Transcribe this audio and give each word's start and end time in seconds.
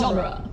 genre. 0.00 0.48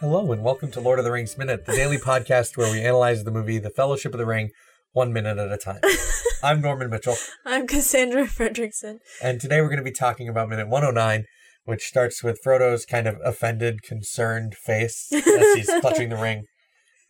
Hello 0.00 0.32
and 0.32 0.42
welcome 0.42 0.72
to 0.72 0.80
Lord 0.80 0.98
of 0.98 1.04
the 1.04 1.12
Rings 1.12 1.38
Minute, 1.38 1.66
the 1.66 1.72
daily 1.72 1.98
podcast 2.10 2.56
where 2.56 2.72
we 2.72 2.80
analyze 2.80 3.22
the 3.22 3.30
movie 3.30 3.58
The 3.58 3.70
Fellowship 3.70 4.12
of 4.12 4.18
the 4.18 4.26
Ring 4.26 4.50
one 4.94 5.12
minute 5.12 5.38
at 5.38 5.52
a 5.52 5.58
time. 5.58 5.80
I'm 6.42 6.60
Norman 6.60 6.88
Mitchell, 6.88 7.16
I'm 7.44 7.66
Cassandra 7.66 8.26
Fredrickson. 8.26 9.00
and 9.20 9.40
today 9.40 9.60
we're 9.60 9.68
going 9.68 9.78
to 9.78 9.84
be 9.84 9.90
talking 9.90 10.28
about 10.28 10.48
minute 10.48 10.68
109, 10.68 11.24
which 11.64 11.82
starts 11.82 12.22
with 12.22 12.40
Frodo's 12.42 12.86
kind 12.86 13.08
of 13.08 13.16
offended, 13.24 13.82
concerned 13.82 14.54
face 14.54 15.12
as 15.12 15.54
he's 15.54 15.70
clutching 15.80 16.10
the 16.10 16.16
ring 16.16 16.44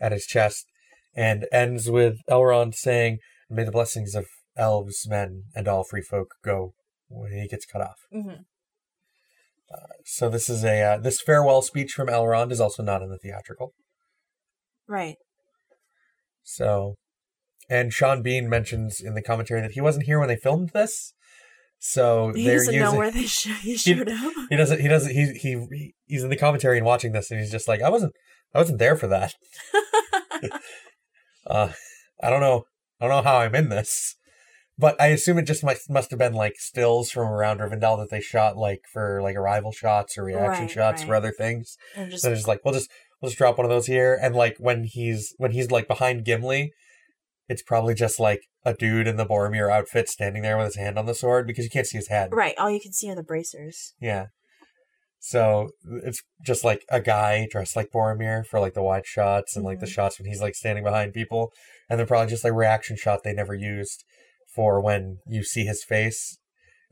at 0.01 0.13
his 0.13 0.25
chest, 0.25 0.67
and 1.15 1.47
ends 1.53 1.91
with 1.91 2.17
Elrond 2.29 2.75
saying, 2.75 3.19
May 3.51 3.65
the 3.65 3.71
blessings 3.71 4.15
of 4.15 4.27
elves, 4.57 5.07
men, 5.07 5.45
and 5.55 5.69
all 5.69 5.85
free 5.85 6.03
folk 6.03 6.35
go 6.43 6.73
when 7.09 7.33
he 7.33 7.47
gets 7.47 7.67
cut 7.67 7.83
off. 7.83 7.99
Mm-hmm. 8.13 8.43
So 10.07 10.31
this 10.31 10.49
is 10.49 10.65
a 10.65 10.83
uh, 10.83 10.99
this 10.99 11.21
farewell 11.21 11.61
speech 11.61 11.93
from 11.93 12.09
Elrond 12.09 12.51
is 12.51 12.61
also 12.61 12.83
not 12.83 13.03
in 13.03 13.11
the 13.11 13.19
theatrical. 13.19 13.75
Right. 14.87 15.17
So, 16.43 16.95
and 17.71 17.93
Sean 17.93 18.23
Bean 18.23 18.49
mentions 18.49 19.01
in 19.01 19.15
the 19.15 19.23
commentary 19.23 19.61
that 19.61 19.73
he 19.73 19.81
wasn't 19.81 20.07
here 20.07 20.19
when 20.19 20.29
they 20.29 20.37
filmed 20.37 20.71
this. 20.71 21.13
So 21.79 22.33
He 22.35 22.47
doesn't 22.47 22.73
using. 22.73 22.81
know 22.81 22.95
where 22.97 23.11
they 23.11 23.27
sh- 23.27 23.61
he 23.61 23.77
showed 23.79 24.09
up. 24.09 24.33
he 24.49 24.57
doesn't. 24.57 24.81
He 24.81 24.89
doesn't. 24.89 25.13
He 25.13 25.33
he 25.35 25.95
he's 26.07 26.23
in 26.25 26.31
the 26.31 26.37
commentary 26.37 26.79
and 26.79 26.87
watching 26.87 27.13
this, 27.13 27.31
and 27.31 27.39
he's 27.41 27.51
just 27.51 27.69
like, 27.69 27.83
I 27.83 27.91
wasn't. 27.91 28.13
I 28.55 28.59
wasn't 28.59 28.79
there 28.79 28.97
for 28.97 29.07
that. 29.09 29.35
Uh, 31.47 31.73
I 32.23 32.31
don't 32.31 32.41
know. 32.41 32.65
I 33.01 33.07
don't 33.07 33.17
know 33.25 33.31
how 33.31 33.39
I'm 33.39 33.55
in 33.55 33.69
this, 33.69 34.17
but 34.79 34.99
I 35.01 35.09
assume 35.09 35.39
it 35.39 35.43
just 35.47 35.63
must 35.63 35.91
must 35.91 36.11
have 36.11 36.19
been 36.19 36.33
like 36.33 36.55
stills 36.57 37.11
from 37.11 37.29
around 37.29 37.59
Rivendell 37.61 37.99
that 37.99 38.09
they 38.11 38.21
shot 38.21 38.57
like 38.57 38.81
for 38.93 39.21
like 39.23 39.37
arrival 39.37 39.73
shots 39.73 40.17
or 40.17 40.25
reaction 40.25 40.65
Right, 40.67 40.71
shots 40.71 41.05
for 41.05 41.11
right. 41.13 41.19
other 41.19 41.33
things. 41.37 41.77
and 41.97 42.11
just 42.11 42.23
So 42.23 42.31
it's 42.31 42.39
just 42.41 42.49
like 42.49 42.61
we'll 42.65 42.73
just 42.75 42.91
we'll 43.21 43.29
just 43.29 43.39
drop 43.39 43.59
one 43.59 43.65
of 43.67 43.71
those 43.71 43.87
here, 43.87 44.19
and 44.21 44.35
like 44.35 44.57
when 44.59 44.85
he's 44.85 45.35
when 45.37 45.51
he's 45.53 45.71
like 45.71 45.87
behind 45.87 46.25
Gimli, 46.25 46.73
it's 47.49 47.63
probably 47.63 47.95
just 47.95 48.19
like 48.19 48.41
a 48.65 48.75
dude 48.75 49.07
in 49.07 49.17
the 49.17 49.27
Boromir 49.27 49.71
outfit 49.71 50.09
standing 50.09 50.43
there 50.43 50.57
with 50.57 50.67
his 50.67 50.77
hand 50.77 50.99
on 50.99 51.07
the 51.07 51.15
sword 51.15 51.47
because 51.47 51.65
you 51.65 51.71
can't 51.71 51.87
see 51.87 51.99
his 51.99 52.09
head. 52.09 52.31
right. 52.33 52.55
All 52.59 52.71
you 52.71 52.81
can 52.81 52.93
see 52.93 53.11
are 53.11 53.15
the 53.15 53.23
bracers. 53.23 53.93
Yeah. 54.01 54.27
So 55.21 55.71
it's 56.03 56.23
just 56.45 56.65
like 56.65 56.83
a 56.91 57.01
guy 57.01 57.47
dressed 57.51 57.77
like 57.77 57.91
Boromir 57.95 58.45
for 58.47 58.61
like 58.61 58.75
the 58.75 58.83
wide 58.83 59.07
shots 59.07 59.57
and 59.57 59.65
like 59.65 59.81
the 59.81 59.87
Mhm. 59.87 59.91
shots 59.95 60.19
when 60.19 60.29
he's 60.29 60.41
like 60.43 60.55
standing 60.55 60.85
behind 60.85 61.15
people, 61.15 61.51
and 61.89 61.99
then 61.99 62.07
probably 62.07 62.29
just 62.31 62.45
like 62.45 62.53
reaction 62.53 62.97
shot 62.97 63.23
they 63.25 63.33
never 63.33 63.55
used 63.55 64.05
for 64.55 64.81
when 64.81 65.19
you 65.27 65.43
see 65.43 65.65
his 65.65 65.83
face. 65.83 66.39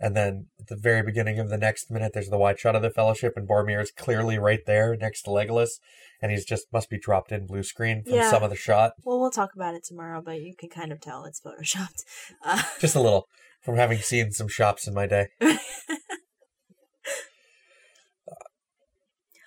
And 0.02 0.16
then 0.16 0.48
at 0.60 0.66
the 0.66 0.74
very 0.76 1.00
beginning 1.02 1.38
of 1.38 1.48
the 1.48 1.56
next 1.56 1.88
minute, 1.88 2.10
there's 2.12 2.28
the 2.28 2.36
wide 2.36 2.58
shot 2.58 2.74
of 2.74 2.82
the 2.82 2.90
Fellowship, 2.90 3.34
and 3.36 3.48
Boromir 3.48 3.80
is 3.80 3.92
clearly 3.92 4.36
right 4.36 4.58
there 4.66 4.96
next 4.96 5.22
to 5.22 5.30
Legolas, 5.30 5.78
and 6.20 6.32
he's 6.32 6.44
just 6.44 6.66
must 6.72 6.90
be 6.90 6.98
dropped 6.98 7.30
in 7.30 7.46
blue 7.46 7.62
screen 7.62 8.02
from 8.02 8.14
Yeah. 8.16 8.28
some 8.28 8.42
of 8.42 8.50
the 8.50 8.56
shot, 8.56 8.94
Well, 9.04 9.20
we'll 9.20 9.30
talk 9.30 9.54
about 9.54 9.74
it 9.76 9.84
tomorrow, 9.84 10.20
but 10.20 10.40
you 10.40 10.56
can 10.58 10.70
kind 10.70 10.90
of 10.90 11.00
tell 11.00 11.24
it's 11.24 11.40
photoshopped. 11.40 12.02
Uh, 12.44 12.60
just 12.80 12.96
a 12.96 13.00
little 13.00 13.28
from 13.62 13.76
having 13.76 13.98
seen 13.98 14.32
some 14.32 14.48
shops 14.48 14.88
in 14.88 14.94
my 14.94 15.06
day. 15.06 15.28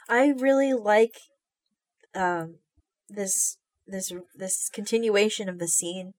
I 0.08 0.28
really 0.38 0.74
like 0.74 1.16
um 2.14 2.60
this 3.10 3.58
this 3.88 4.12
this 4.36 4.70
continuation 4.72 5.50
of 5.50 5.60
the 5.60 5.68
scene 5.68 6.14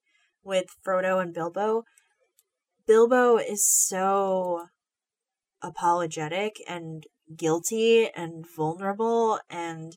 with 0.44 0.66
Frodo 0.86 1.20
and 1.22 1.32
Bilbo. 1.32 1.84
Bilbo 2.86 3.36
is 3.36 3.66
so 3.69 4.66
apologetic 5.62 6.56
and 6.69 7.04
guilty 7.36 8.08
and 8.14 8.44
vulnerable 8.56 9.41
and 9.50 9.97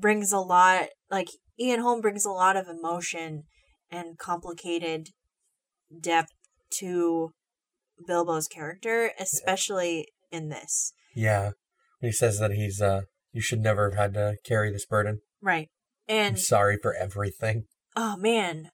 brings 0.00 0.32
a 0.32 0.38
lot 0.38 0.86
like 1.10 1.28
Ian 1.58 1.80
Holm 1.80 2.00
brings 2.00 2.24
a 2.24 2.30
lot 2.30 2.56
of 2.56 2.66
emotion 2.68 3.44
and 3.90 4.18
complicated 4.18 5.08
depth 6.00 6.32
to 6.78 7.30
Bilbo's 8.06 8.48
character, 8.48 9.12
especially 9.20 10.08
in 10.32 10.48
this. 10.48 10.92
Yeah, 11.14 11.50
he 12.00 12.10
says 12.10 12.40
that 12.40 12.50
he's 12.52 12.82
uh, 12.82 13.02
you 13.32 13.40
should 13.40 13.60
never 13.60 13.90
have 13.90 13.98
had 13.98 14.14
to 14.14 14.36
carry 14.44 14.72
this 14.72 14.86
burden. 14.86 15.20
Right. 15.40 15.68
I'm 16.08 16.16
And 16.16 16.38
sorry 16.40 16.76
for 16.82 16.94
everything. 16.94 17.66
oh 17.94 18.16
man, 18.16 18.70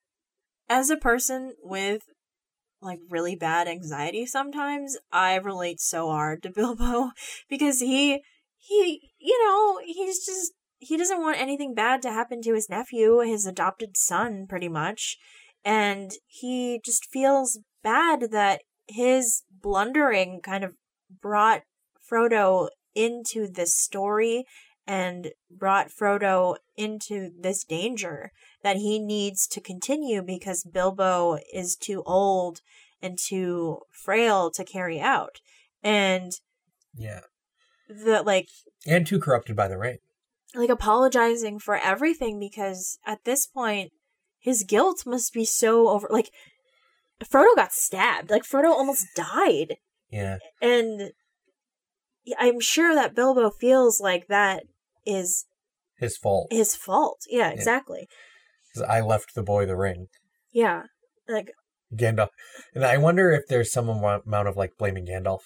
as 0.71 0.89
a 0.89 0.97
person 0.97 1.53
with 1.63 2.03
like 2.83 3.01
really 3.09 3.37
bad 3.37 3.69
anxiety 3.69 4.27
sometimes, 4.27 4.97
I 5.13 5.37
relate 5.37 5.81
so 5.81 6.09
hard 6.09 6.43
to 6.43 6.51
Bilbo 6.55 7.11
because 7.49 7.81
he 7.81 8.23
he 8.59 9.13
you 9.19 9.47
know, 9.47 9.81
he's 9.85 10.25
just 10.25 10.53
he 10.79 10.97
doesn't 10.97 11.21
want 11.21 11.41
anything 11.41 11.75
bad 11.75 12.01
to 12.03 12.11
happen 12.11 12.41
to 12.43 12.55
his 12.55 12.71
nephew, 12.71 13.21
his 13.21 13.47
adopted 13.47 13.97
son 13.97 14.47
pretty 14.49 14.69
much. 14.69 15.19
And 15.63 16.13
he 16.27 16.81
just 16.83 17.07
feels 17.13 17.59
bad 17.83 18.31
that 18.31 18.63
his 18.89 19.43
blundering 19.51 20.41
kind 20.43 20.65
of 20.65 20.75
brought 21.21 21.63
Frodo 22.11 22.69
into 22.95 23.47
this 23.47 23.77
story 23.77 24.45
and 24.87 25.33
brought 25.51 25.91
Frodo 25.91 26.57
into 26.77 27.31
this 27.39 27.63
danger 27.63 28.33
that 28.63 28.77
he 28.77 28.99
needs 28.99 29.47
to 29.49 29.61
continue 29.61 30.23
because 30.23 30.65
Bilbo 30.65 31.39
is 31.53 31.77
too 31.77 32.03
old 32.07 32.61
and 33.03 33.19
too 33.19 33.79
frail 33.91 34.51
to 34.51 34.65
carry 34.65 35.01
out. 35.01 35.41
And 35.83 36.33
Yeah, 36.95 37.21
the 37.89 38.23
like 38.23 38.49
and 38.87 39.07
too 39.07 39.19
corrupted 39.19 39.57
by 39.57 39.69
the 39.69 39.79
rain. 39.79 39.99
like 40.55 40.71
apologizing 40.71 41.59
for 41.59 41.77
everything 41.77 42.39
because 42.39 42.99
at 43.07 43.25
this 43.25 43.47
point 43.47 43.93
his 44.39 44.65
guilt 44.65 45.05
must 45.07 45.33
be 45.33 45.45
so 45.45 45.89
over 45.89 46.07
like 46.11 46.31
Frodo 47.25 47.55
got 47.57 47.73
stabbed. 47.73 48.31
Like 48.31 48.45
Frodo 48.45 48.71
almost 48.71 49.07
died. 49.15 49.77
Yeah, 50.11 50.39
And 50.61 51.13
I'm 52.39 52.61
sure 52.61 52.95
that 52.95 53.15
Bilbo 53.15 53.51
feels 53.51 54.01
like 54.01 54.27
that 54.29 54.65
is 55.07 55.47
his 55.97 56.17
fault. 56.17 56.49
his 56.51 56.75
fault. 56.75 57.21
Yeah, 57.29 57.51
exactly. 57.51 58.09
'Cause 58.75 58.83
I 58.85 59.01
left 59.01 59.35
the 59.35 59.43
boy 59.43 59.67
the 59.67 59.77
ring. 59.77 60.07
Yeah. 60.53 60.85
Like 61.29 61.51
Gandalf, 61.95 62.29
and 62.75 62.85
I 62.85 62.97
wonder 62.99 63.31
if 63.33 63.47
there's 63.49 63.73
some 63.73 63.89
amount 63.89 64.49
of 64.49 64.57
like 64.57 64.77
blaming 64.79 65.07
Gandalf. 65.07 65.41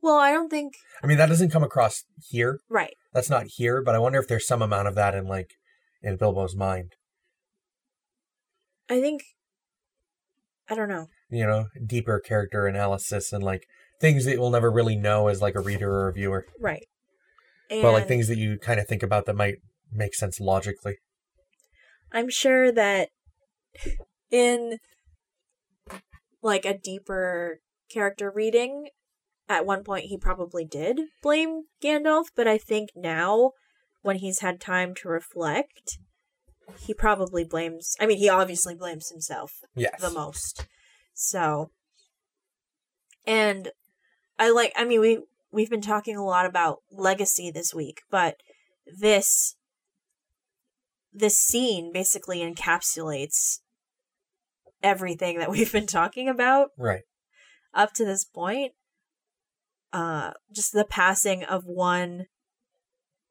well, 0.00 0.18
I 0.18 0.32
don't 0.32 0.50
think 0.50 0.74
I 1.02 1.06
mean, 1.06 1.18
that 1.18 1.28
doesn't 1.28 1.50
come 1.50 1.62
across 1.64 2.04
here. 2.28 2.60
right. 2.68 2.94
That's 3.12 3.30
not 3.30 3.46
here, 3.56 3.80
but 3.82 3.94
I 3.94 3.98
wonder 4.00 4.18
if 4.18 4.26
there's 4.28 4.46
some 4.46 4.60
amount 4.60 4.88
of 4.88 4.94
that 4.96 5.14
in 5.14 5.26
like 5.26 5.50
in 6.02 6.16
Bilbo's 6.16 6.56
mind. 6.56 6.92
I 8.88 9.00
think 9.00 9.22
I 10.68 10.74
don't 10.74 10.88
know. 10.88 11.06
You 11.30 11.46
know, 11.46 11.66
deeper 11.86 12.20
character 12.20 12.66
analysis 12.66 13.32
and 13.32 13.42
like 13.42 13.64
things 14.00 14.24
that 14.24 14.38
we'll 14.38 14.50
never 14.50 14.70
really 14.70 14.96
know 14.96 15.28
as 15.28 15.40
like 15.40 15.54
a 15.54 15.60
reader 15.60 15.90
or 15.90 16.08
a 16.08 16.12
viewer, 16.12 16.46
Right. 16.60 16.86
And 17.70 17.82
but 17.82 17.92
like 17.92 18.08
things 18.08 18.28
that 18.28 18.38
you 18.38 18.58
kind 18.58 18.78
of 18.80 18.86
think 18.86 19.02
about 19.02 19.26
that 19.26 19.34
might 19.36 19.56
make 19.92 20.14
sense 20.14 20.38
logically. 20.40 20.96
I'm 22.14 22.30
sure 22.30 22.70
that 22.70 23.08
in 24.30 24.78
like 26.40 26.64
a 26.64 26.78
deeper 26.78 27.58
character 27.90 28.30
reading, 28.34 28.88
at 29.48 29.66
one 29.66 29.82
point 29.82 30.06
he 30.06 30.16
probably 30.16 30.64
did 30.64 31.00
blame 31.22 31.64
Gandalf, 31.82 32.26
but 32.36 32.46
I 32.46 32.56
think 32.56 32.90
now, 32.94 33.52
when 34.02 34.16
he's 34.16 34.40
had 34.40 34.60
time 34.60 34.94
to 34.96 35.08
reflect, 35.08 35.98
he 36.78 36.94
probably 36.94 37.44
blames. 37.44 37.96
I 37.98 38.06
mean, 38.06 38.18
he 38.18 38.28
obviously 38.28 38.74
blames 38.74 39.10
himself 39.10 39.52
Yes. 39.74 40.00
the 40.00 40.10
most. 40.10 40.66
So, 41.14 41.70
and 43.26 43.72
I 44.38 44.50
like. 44.50 44.72
I 44.76 44.84
mean, 44.84 45.00
we 45.00 45.22
we've 45.50 45.70
been 45.70 45.80
talking 45.80 46.16
a 46.16 46.24
lot 46.24 46.46
about 46.46 46.78
legacy 46.90 47.50
this 47.50 47.74
week, 47.74 48.02
but 48.10 48.36
this 48.86 49.56
this 51.14 51.38
scene 51.38 51.92
basically 51.92 52.40
encapsulates 52.40 53.60
everything 54.82 55.38
that 55.38 55.50
we've 55.54 55.72
been 55.72 55.86
talking 55.86 56.28
about 56.28 56.70
Right. 56.76 57.02
up 57.72 57.92
to 57.94 58.04
this 58.04 58.24
point. 58.24 58.72
Uh, 59.92 60.32
just 60.52 60.72
the 60.72 60.84
passing 60.84 61.44
of 61.44 61.62
one 61.66 62.26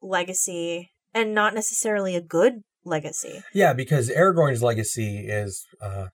legacy, 0.02 0.92
and 1.14 1.34
not 1.34 1.54
necessarily 1.54 2.16
a 2.16 2.22
good 2.22 2.62
legacy. 2.86 3.42
Yeah, 3.54 3.74
because 3.74 4.10
Aragorn's 4.10 4.64
legacy 4.64 5.26
is 5.28 5.66
uh, 5.82 6.08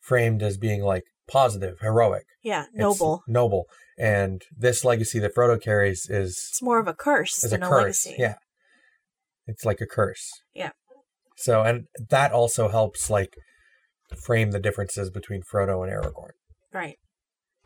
framed 0.00 0.42
as 0.42 0.56
being 0.58 0.82
like 0.82 1.02
positive, 1.28 1.78
heroic, 1.80 2.24
Yeah, 2.42 2.66
It's 2.68 2.76
noble. 2.78 3.22
noble. 3.26 3.64
And 3.98 4.42
this 4.56 4.84
legacy 4.84 5.18
that 5.20 5.34
Frodo 5.34 5.60
carries 5.60 6.08
is 6.08 6.36
It's 6.50 6.62
more 6.62 6.78
of 6.78 6.86
a 6.88 6.94
curse 6.94 7.38
is 7.42 7.52
a 7.52 7.56
than 7.56 7.62
a, 7.64 7.68
curse. 7.68 8.06
legacy. 8.06 8.14
Yeah. 8.18 8.34
It's 9.46 9.64
like 9.64 9.80
a 9.80 9.86
curse. 9.86 10.30
Yeah. 10.54 10.70
So 11.40 11.62
and 11.62 11.86
that 12.10 12.32
also 12.32 12.68
helps 12.68 13.08
like 13.10 13.34
frame 14.24 14.50
the 14.50 14.60
differences 14.60 15.10
between 15.10 15.42
Frodo 15.42 15.82
and 15.82 15.92
Aragorn 15.92 16.32
Right. 16.72 16.96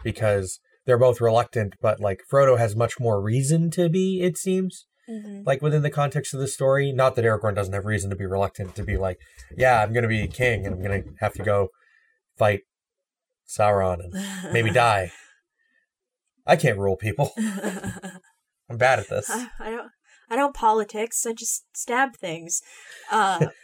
because 0.03 0.61
they're 0.87 0.99
both 0.99 1.21
reluctant, 1.21 1.75
but 1.81 1.99
like 2.01 2.21
Frodo 2.31 2.59
has 2.59 2.77
much 2.77 3.01
more 3.01 3.21
reason 3.23 3.71
to 3.73 3.89
be, 3.89 4.21
it 4.23 4.37
seems, 4.37 4.87
hmm 5.09 5.43
like 5.47 5.61
within 5.61 5.83
the 5.83 5.91
context 5.91 6.33
of 6.35 6.41
the 6.41 6.49
story. 6.49 6.93
Not 6.93 7.15
that 7.17 7.25
Aragorn 7.25 7.55
doesn't 7.55 7.75
have 7.75 7.85
reason 7.85 8.09
to 8.11 8.17
be 8.17 8.25
reluctant 8.27 8.75
to 8.77 8.83
be 8.83 8.97
like, 8.97 9.19
yeah, 9.57 9.83
I'm 9.83 9.93
gonna 9.93 10.09
be 10.09 10.27
king 10.29 10.65
and 10.67 10.75
I'm 10.75 10.83
gonna 10.83 11.03
have 11.21 11.35
to 11.35 11.43
go 11.43 11.69
fight 12.39 12.61
Sauron 13.49 13.99
and 14.05 14.53
maybe 14.53 14.71
die. 14.87 15.11
I 16.47 16.57
can't 16.57 16.79
rule 16.79 16.97
people. 16.97 17.33
I'm 18.71 18.77
bad 18.79 18.99
at 18.99 19.09
this. 19.09 19.29
I, 19.31 19.49
I 19.59 19.71
don't. 19.71 19.91
I 20.31 20.37
don't 20.37 20.55
politics. 20.55 21.27
I 21.27 21.33
just 21.35 21.65
stab 21.75 22.17
things. 22.17 22.61
Uh, 23.11 23.47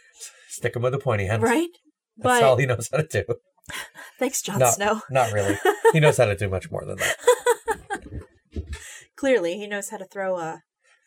Stick 0.51 0.75
him 0.75 0.81
with 0.81 0.93
a 0.93 0.99
pointy 0.99 1.27
end. 1.27 1.41
right. 1.43 1.69
That's 2.17 2.39
But 2.39 2.43
all 2.43 2.57
he 2.57 2.65
knows 2.65 2.89
how 2.91 2.97
to 2.97 3.07
do. 3.07 3.23
thanks, 4.19 4.41
Jon 4.41 4.59
No. 4.59 4.69
Snow. 4.71 5.01
Not 5.09 5.31
really. 5.31 5.57
He 5.93 5.99
knows 6.01 6.17
how 6.17 6.25
to 6.25 6.35
do 6.35 6.49
much 6.49 6.69
more 6.69 6.83
than 6.85 6.97
that. 6.97 7.15
Clearly, 9.15 9.57
he 9.57 9.65
knows 9.67 9.89
how 9.89 9.97
to 9.97 10.05
throw 10.05 10.37
a 10.37 10.61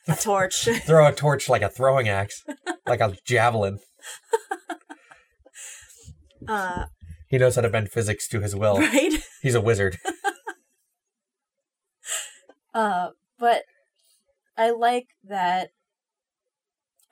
a 0.08 0.16
torch. 0.16 0.64
Throw 0.86 1.06
a 1.06 1.12
torch 1.12 1.48
like 1.48 1.62
a 1.62 1.68
throwing 1.68 2.08
axe, 2.08 2.42
like 2.86 3.00
a 3.00 3.14
javelin. 3.26 3.78
uh, 6.48 6.86
He 7.28 7.38
knows 7.38 7.56
how 7.56 7.62
to 7.62 7.68
bend 7.70 7.90
physics 7.90 8.26
to 8.28 8.40
his 8.40 8.54
will. 8.56 8.78
right. 8.78 9.12
He's 9.42 9.54
a 9.54 9.60
wizard. 9.60 9.98
Uh, 12.72 13.10
but 13.38 13.62
I 14.56 14.70
like 14.70 15.06
that. 15.24 15.68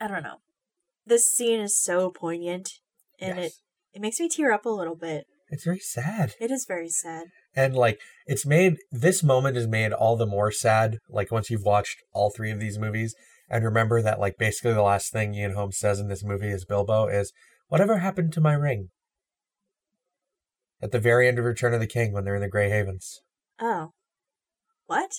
I 0.01 0.09
don't 0.09 0.23
know. 0.23 0.37
This 1.07 1.27
scene 1.27 1.61
is 1.61 1.81
so 1.81 2.11
poignant, 2.11 2.71
and 3.21 3.37
Yes. 3.39 3.47
it 3.47 3.53
it 3.95 4.01
makes 4.01 4.19
me 4.21 4.29
tear 4.29 4.53
up 4.53 4.65
a 4.65 4.71
little 4.71 4.97
bit. 4.97 5.27
It's 5.51 5.65
very 5.65 5.79
sad. 5.81 6.35
It 6.41 6.51
is 6.51 6.65
very 6.67 6.89
sad. 6.89 7.29
And 7.55 7.77
like 7.77 8.01
it's 8.27 8.47
made 8.47 8.77
this 8.91 9.23
moment 9.23 9.57
is 9.57 9.67
made 9.69 9.93
all 9.93 10.17
the 10.17 10.27
more 10.27 10.51
sad, 10.51 10.99
like 11.11 11.31
once 11.31 11.51
you've 11.51 11.65
watched 11.65 12.03
all 12.13 12.31
three 12.31 12.51
of 12.51 12.59
these 12.61 12.79
movies. 12.79 13.15
And 13.51 13.65
remember 13.65 14.01
that 14.01 14.19
like 14.19 14.39
basically 14.39 14.73
the 14.73 14.83
last 14.83 15.13
thing 15.13 15.35
Ian 15.35 15.53
Holmes 15.53 15.79
says 15.79 16.01
in 16.01 16.09
this 16.09 16.25
movie 16.25 16.49
is 16.49 16.65
Bilbo 16.65 17.09
is, 17.09 17.33
Whatever 17.69 17.99
happened 17.99 18.33
to 18.35 18.41
my 18.41 18.55
ring? 18.55 18.89
At 20.81 20.91
the 20.91 20.99
very 20.99 21.29
end 21.29 21.39
of 21.39 21.45
Return 21.45 21.75
of 21.75 21.81
the 21.81 21.87
King 21.87 22.13
when 22.13 22.25
they're 22.25 22.35
in 22.35 22.41
the 22.43 22.49
Grey 22.49 22.71
Havens. 22.71 23.21
Oh, 23.61 23.93
what? 24.87 25.11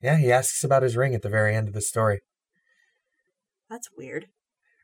Yeah, 0.00 0.16
he 0.16 0.30
asks 0.30 0.62
about 0.62 0.82
his 0.82 0.96
ring 0.96 1.14
at 1.14 1.22
the 1.22 1.28
very 1.28 1.54
end 1.54 1.68
of 1.68 1.74
the 1.74 1.80
story. 1.80 2.20
That's 3.68 3.88
weird. 3.96 4.26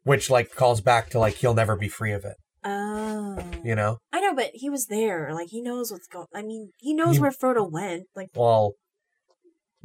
Which 0.04 0.30
like 0.30 0.54
calls 0.54 0.80
back 0.80 1.10
to 1.10 1.18
like 1.18 1.34
he'll 1.36 1.54
never 1.54 1.76
be 1.76 1.88
free 1.88 2.12
of 2.12 2.24
it. 2.24 2.36
Oh, 2.64 3.38
You 3.64 3.74
know? 3.74 3.98
I 4.12 4.20
know, 4.20 4.34
but 4.34 4.50
he 4.54 4.70
was 4.70 4.86
there. 4.86 5.32
Like 5.34 5.48
he 5.50 5.60
knows 5.60 5.90
what's 5.90 6.06
going. 6.06 6.26
I 6.34 6.42
mean, 6.42 6.70
he 6.78 6.94
knows 6.94 7.16
He- 7.16 7.20
where 7.22 7.30
Frodo 7.32 7.70
went. 7.70 8.04
Like 8.16 8.28
Well 8.34 8.74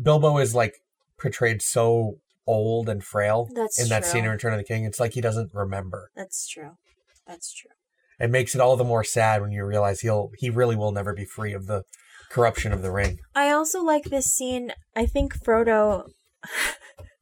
Bilbo 0.02 0.38
is 0.38 0.54
like 0.54 0.75
portrayed 1.19 1.62
so 1.62 2.16
old 2.46 2.88
and 2.88 3.04
frail 3.04 3.50
That's 3.54 3.81
in 3.81 3.90
that 3.90 4.06
scene 4.06 4.25
in. 4.25 4.30
Return 4.31 4.54
of 4.54 4.60
the 4.60 4.64
King. 4.64 4.86
It's 4.86 5.00
like 5.00 5.14
he 5.14 5.22
doesn't 5.22 5.52
remember. 5.54 6.10
that's 6.16 6.48
true. 6.48 6.78
That's 7.25 7.54
true. 7.54 7.72
It 8.20 8.30
makes 8.31 8.56
it 8.56 8.62
all 8.62 8.75
the 8.78 8.84
more 8.84 9.04
sad 9.04 9.42
when 9.42 9.52
you 9.52 9.66
realize 9.66 10.00
he'll 10.02 10.30
he 10.38 10.50
really 10.50 10.75
will 10.75 10.92
never 10.92 11.13
be 11.13 11.25
free 11.25 11.54
of 11.54 11.66
the 11.68 11.84
corruption 12.30 12.72
of 12.74 12.81
the 12.81 12.92
ring. 12.92 13.18
I 13.36 13.50
also 13.52 13.84
like 13.84 14.06
this 14.06 14.25
scene. 14.34 14.72
I 14.96 15.06
think 15.06 15.38
Frodo. 15.44 16.10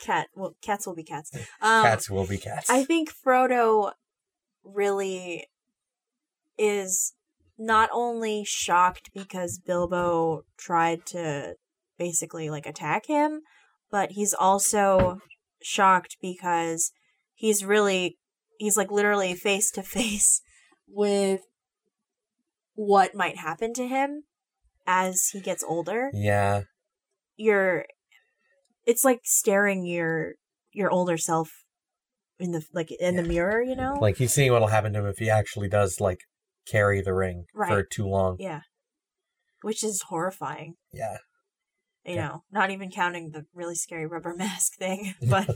Cat. 0.00 0.28
Well, 0.34 0.56
cats 0.62 0.86
will 0.86 0.94
be 0.94 1.04
cats. 1.04 1.30
Um, 1.62 1.84
Cats 1.84 2.08
will 2.10 2.26
be 2.26 2.38
cats. 2.38 2.70
I 2.70 2.84
think 2.84 3.10
Frodo 3.12 3.92
really 4.64 5.46
is 6.58 7.12
not 7.58 7.90
only 7.92 8.42
shocked 8.46 9.10
because 9.14 9.60
Bilbo 9.64 10.42
tried 10.58 11.04
to 11.06 11.54
basically 11.98 12.48
like 12.48 12.66
attack 12.66 13.06
him, 13.06 13.42
but 13.90 14.12
he's 14.12 14.32
also 14.32 15.18
shocked 15.62 16.16
because 16.22 16.92
he's 17.34 17.64
really 17.64 18.16
he's 18.58 18.76
like 18.76 18.90
literally 18.90 19.34
face 19.34 19.70
to 19.72 19.82
face 19.82 20.40
with 20.88 21.42
what 22.74 23.14
might 23.14 23.36
happen 23.36 23.74
to 23.74 23.86
him 23.86 24.24
as 24.86 25.28
he 25.32 25.40
gets 25.40 25.62
older. 25.62 26.10
yeah. 26.14 26.62
You're 27.36 27.86
it's 28.90 29.04
like 29.04 29.20
staring 29.24 29.84
your 29.84 30.34
your 30.72 30.90
older 30.90 31.16
self 31.16 31.48
in 32.38 32.52
the 32.52 32.62
like 32.72 32.90
in 32.92 33.16
the 33.16 33.22
mirror, 33.22 33.62
you 33.62 33.76
know? 33.76 33.98
Like 34.00 34.16
he's 34.16 34.32
seeing 34.32 34.50
what'll 34.52 34.68
happen 34.76 34.92
to 34.94 35.00
him 35.00 35.06
if 35.06 35.18
he 35.18 35.28
actually 35.30 35.68
does 35.68 36.00
like 36.00 36.20
carry 36.70 37.00
the 37.02 37.14
ring 37.14 37.44
for 37.68 37.82
too 37.82 38.06
long. 38.06 38.36
Yeah. 38.38 38.60
Which 39.62 39.84
is 39.84 40.02
horrifying. 40.08 40.74
Yeah. 40.92 41.18
You 42.04 42.14
Yeah. 42.14 42.28
know, 42.28 42.44
not 42.50 42.70
even 42.70 42.90
counting 42.90 43.30
the 43.32 43.44
really 43.54 43.74
scary 43.74 44.06
rubber 44.06 44.34
mask 44.44 44.74
thing, 44.78 45.14
but 45.28 45.48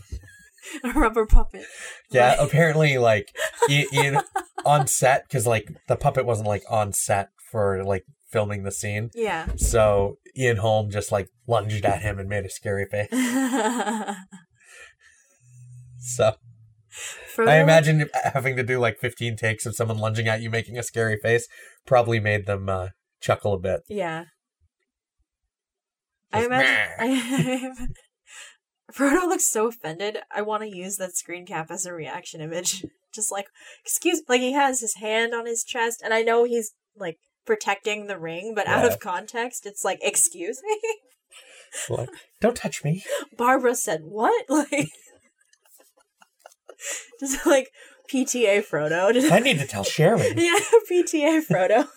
a 0.83 0.91
rubber 0.93 1.27
puppet. 1.27 1.65
Yeah, 2.11 2.37
But- 2.37 2.47
apparently 2.49 2.99
like 2.99 3.29
I- 3.69 3.87
Ian 3.93 4.21
on 4.67 4.87
set 4.87 5.29
cuz 5.31 5.47
like 5.47 5.69
the 5.89 5.97
puppet 5.97 6.27
wasn't 6.27 6.49
like 6.49 6.65
on 6.69 6.93
set 6.93 7.29
for 7.51 7.83
like 7.85 8.05
filming 8.31 8.65
the 8.65 8.73
scene. 8.73 9.11
yeah. 9.15 9.47
So 9.57 10.19
Ian 10.37 10.59
Holm 10.59 10.91
just 10.91 11.13
like 11.13 11.29
lunged 11.47 11.85
at 11.85 12.03
him 12.03 12.19
and 12.19 12.29
made 12.29 12.45
a 12.45 12.51
scary 12.51 12.87
face. 12.87 13.09
So 16.05 16.35
Frodo, 17.35 17.49
I 17.49 17.61
imagine 17.61 18.09
having 18.15 18.57
to 18.57 18.63
do 18.63 18.79
like 18.79 18.99
15 18.99 19.37
takes 19.37 19.67
of 19.67 19.75
someone 19.75 19.99
lunging 19.99 20.29
at 20.29 20.43
you 20.43 20.51
making 20.51 20.79
a 20.79 20.83
scary 20.83 21.17
face 21.17 21.49
probably 21.87 22.21
made 22.21 22.47
them 22.47 22.69
uh, 22.69 22.89
chuckle 23.21 23.55
a 23.55 23.59
bit. 23.59 23.81
Yeah. 23.89 24.25
I 26.33 26.41
Just, 26.41 26.47
imagine 26.47 26.77
I, 27.01 27.87
Frodo 28.93 29.27
looks 29.27 29.49
so 29.51 29.69
offended. 29.69 30.19
I 30.31 30.43
want 30.43 30.63
to 30.63 30.77
use 30.77 30.97
that 30.99 31.17
screen 31.17 31.47
cap 31.47 31.71
as 31.71 31.87
a 31.87 31.95
reaction 31.95 32.41
image. 32.41 32.85
Just 33.15 33.33
like, 33.33 33.47
excuse 33.85 34.23
like 34.29 34.41
he 34.41 34.53
has 34.53 34.81
his 34.81 34.97
hand 34.97 35.35
on 35.35 35.47
his 35.47 35.65
chest 35.65 36.03
and 36.05 36.13
I 36.13 36.23
know 36.23 36.45
he's 36.45 36.75
like 36.97 37.19
protecting 37.45 38.07
the 38.07 38.19
ring, 38.19 38.53
but 38.55 38.67
out 38.67 38.85
of 38.85 39.01
context 39.01 39.67
it's 39.67 39.85
like, 39.85 39.99
excuse 40.03 40.61
me? 40.65 40.79
Like, 41.89 42.09
don't 42.41 42.57
touch 42.57 42.85
me. 42.85 43.05
Barbara 43.37 43.75
said 43.75 44.03
what? 44.05 44.47
Like 44.71 44.89
just 47.21 47.47
like 47.47 47.71
PTA 48.13 48.63
Frodo. 48.67 49.13
Just, 49.13 49.33
I 49.33 49.39
need 49.39 49.59
to 49.59 49.67
tell 49.67 49.85
Sharon. 49.85 50.37
yeah, 50.37 50.59
PTA 50.91 51.41
Frodo. 51.47 51.89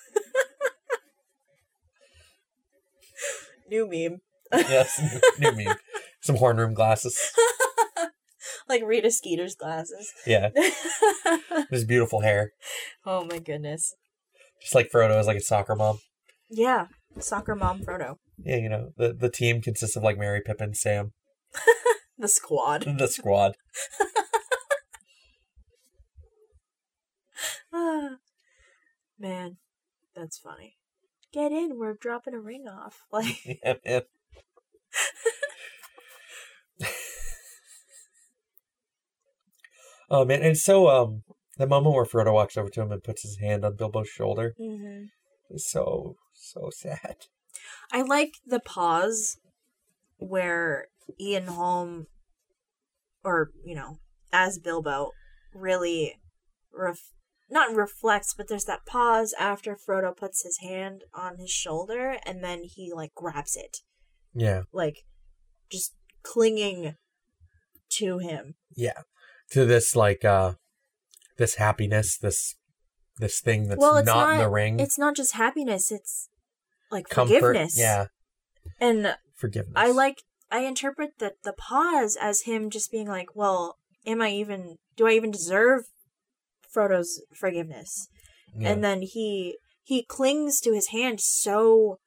New 3.69 3.85
meme. 3.89 4.21
yes, 4.53 5.01
new 5.39 5.51
meme. 5.51 5.75
Some 6.21 6.37
horn 6.37 6.55
room 6.57 6.73
glasses. 6.73 7.19
like 8.69 8.81
Rita 8.85 9.11
Skeeter's 9.11 9.55
glasses. 9.55 10.13
Yeah, 10.25 10.49
his 11.69 11.83
beautiful 11.83 12.21
hair. 12.21 12.53
oh 13.05 13.25
my 13.25 13.39
goodness. 13.39 13.93
Just 14.61 14.75
like 14.75 14.89
Frodo 14.91 15.19
is 15.19 15.27
like 15.27 15.37
a 15.37 15.41
soccer 15.41 15.75
mom. 15.75 15.99
Yeah. 16.49 16.87
Soccer 17.19 17.55
mom 17.55 17.81
Frodo. 17.81 18.17
Yeah, 18.43 18.57
you 18.57 18.69
know, 18.69 18.91
the, 18.97 19.13
the 19.13 19.29
team 19.29 19.61
consists 19.61 19.95
of 19.95 20.03
like 20.03 20.17
Merry, 20.17 20.41
Pippin, 20.45 20.73
Sam, 20.73 21.13
The 22.17 22.27
squad. 22.27 22.83
the 22.97 23.07
squad. 23.07 23.55
Ah. 27.73 28.09
Man, 29.19 29.57
that's 30.15 30.37
funny. 30.37 30.75
Get 31.33 31.51
in, 31.51 31.77
we're 31.77 31.95
dropping 31.95 32.33
a 32.33 32.39
ring 32.39 32.65
off. 32.67 33.05
Like 33.11 33.43
Yeah, 33.45 33.73
man. 33.85 34.01
oh 40.09 40.25
man, 40.25 40.41
and 40.41 40.57
so 40.57 40.87
um 40.87 41.23
the 41.57 41.67
moment 41.67 41.95
where 41.95 42.05
Frodo 42.05 42.33
walks 42.33 42.57
over 42.57 42.69
to 42.69 42.81
him 42.81 42.91
and 42.91 43.03
puts 43.03 43.21
his 43.23 43.37
hand 43.37 43.65
on 43.65 43.75
Bilbo's 43.75 44.09
shoulder 44.09 44.53
Mhm. 44.59 45.09
is 45.49 45.69
so 45.69 46.15
so 46.33 46.69
sad. 46.69 47.25
I 47.91 48.01
like 48.03 48.33
the 48.45 48.59
pause 48.59 49.37
where 50.17 50.87
Ian 51.19 51.47
Holm 51.47 52.07
or, 53.23 53.51
you 53.65 53.75
know, 53.75 53.99
as 54.31 54.59
Bilbo 54.59 55.11
really 55.53 56.19
ref- 56.71 57.11
not 57.49 57.73
reflects, 57.75 58.33
but 58.35 58.47
there's 58.47 58.65
that 58.65 58.85
pause 58.85 59.33
after 59.39 59.75
Frodo 59.75 60.15
puts 60.15 60.43
his 60.43 60.59
hand 60.59 61.03
on 61.13 61.37
his 61.37 61.49
shoulder 61.49 62.17
and 62.25 62.43
then 62.43 62.63
he 62.63 62.91
like 62.93 63.13
grabs 63.15 63.55
it. 63.55 63.77
Yeah, 64.33 64.63
Like 64.71 65.03
just 65.71 65.95
clinging 66.23 66.95
to 67.89 68.17
him. 68.19 68.55
yeah. 68.75 69.01
To 69.51 69.65
this 69.65 69.95
like 69.95 70.23
uh 70.25 70.53
this 71.37 71.55
happiness, 71.55 72.17
this 72.17 72.55
this 73.19 73.39
thing 73.39 73.67
that's 73.67 73.79
well, 73.79 73.97
it's 73.97 74.05
not, 74.05 74.27
not, 74.27 74.31
in 74.33 74.37
the 74.39 74.49
ring. 74.49 74.79
It's 74.79 74.97
not 74.97 75.15
just 75.15 75.33
happiness; 75.33 75.91
it's 75.91 76.29
like 76.91 77.09
comfort. 77.09 77.39
forgiveness. 77.39 77.77
Yeah, 77.77 78.07
and 78.79 79.15
forgiveness. 79.35 79.73
I 79.75 79.91
like 79.91 80.23
I 80.51 80.59
interpret 80.59 81.19
that 81.19 81.43
the 81.43 81.53
pause 81.53 82.17
as 82.19 82.41
him 82.41 82.69
just 82.69 82.91
being 82.91 83.07
like, 83.07 83.35
"Well, 83.35 83.77
am 84.05 84.21
I 84.21 84.29
even? 84.31 84.77
Do 84.95 85.07
I 85.07 85.11
even 85.11 85.31
deserve 85.31 85.85
Frodo's 86.69 87.21
forgiveness?" 87.33 88.07
Yeah. 88.55 88.71
And 88.71 88.83
then 88.83 89.01
he 89.01 89.57
he 89.83 90.03
clings 90.03 90.59
to 90.61 90.73
his 90.73 90.87
hand 90.87 91.19
so 91.19 91.99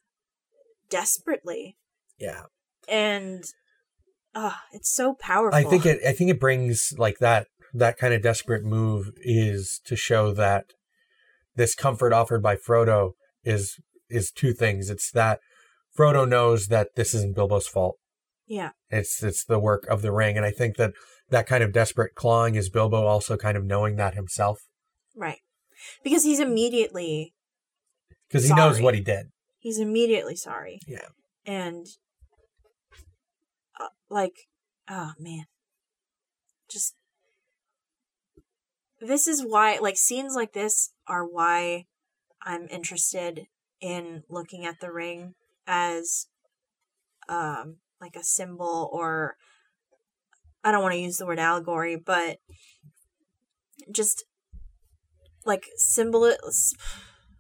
desperately, 0.89 1.77
yeah. 2.19 2.43
and 2.89 3.45
ah, 4.35 4.63
it's 4.73 4.95
so 4.95 5.15
powerful. 5.15 5.57
I 5.57 5.65
think 5.65 5.87
it. 5.87 6.01
I 6.07 6.13
think 6.13 6.31
it 6.31 6.41
brings 6.41 6.93
like 6.99 7.19
that. 7.19 7.47
That 7.73 7.99
kind 7.99 8.13
of 8.15 8.23
desperate 8.23 8.65
move 8.65 9.11
is 9.17 9.81
to 9.85 9.97
show 9.97 10.33
that 10.33 10.65
this 11.55 11.75
comfort 11.75 12.13
offered 12.13 12.43
by 12.43 12.57
Frodo 12.57 13.13
is 13.45 13.77
is 14.09 14.31
two 14.31 14.53
things. 14.53 14.91
It's 14.91 15.11
that 15.13 15.41
Frodo 15.97 16.29
knows 16.29 16.67
that 16.67 16.89
this 16.97 17.15
isn't 17.15 17.37
Bilbo's 17.37 17.69
fault. 17.69 17.97
Yeah, 18.47 18.71
It's 18.89 19.23
it's 19.23 19.45
the 19.45 19.61
work 19.61 19.87
of 19.89 20.03
the 20.03 20.11
ring, 20.11 20.37
and 20.37 20.45
I 20.45 20.51
think 20.51 20.77
that 20.77 20.93
that 21.29 21.47
kind 21.47 21.63
of 21.63 21.73
desperate 21.73 22.15
clawing 22.17 22.57
is 22.57 22.69
Bilbo 22.69 23.07
also 23.07 23.37
kind 23.37 23.57
of 23.57 23.65
knowing 23.65 23.95
that 23.97 24.15
himself 24.15 24.59
right. 25.17 25.39
Because 26.03 26.25
he's 26.25 26.41
immediately 26.41 27.33
because 28.29 28.49
he 28.49 28.55
knows 28.55 28.81
what 28.81 28.95
he 28.95 29.01
did. 29.01 29.27
he's 29.59 29.79
immediately 29.79 30.35
sorry. 30.35 30.81
Yeah. 30.87 31.09
and 31.47 31.87
uh, 33.81 33.87
like 34.09 34.35
oh 34.89 35.13
man 35.19 35.45
just 36.71 36.95
this 39.01 39.27
is 39.27 39.43
why 39.43 39.79
like 39.81 39.97
scenes 39.97 40.35
like 40.35 40.53
this 40.53 40.93
are 41.07 41.25
why 41.25 41.87
i'm 42.45 42.67
interested 42.69 43.47
in 43.81 44.23
looking 44.29 44.65
at 44.67 44.81
the 44.81 44.93
ring 44.93 45.35
as 45.67 46.27
um 47.29 47.77
like 48.01 48.17
a 48.17 48.25
symbol 48.25 48.91
or 48.93 49.37
i 50.63 50.71
don't 50.71 50.83
want 50.83 50.93
to 50.93 51.01
use 51.01 51.17
the 51.17 51.27
word 51.27 51.39
allegory 51.39 51.97
but 51.97 52.39
just 53.91 54.25
like 55.45 55.65
symbol 55.77 56.33